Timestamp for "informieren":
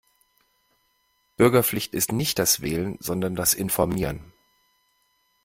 3.53-4.33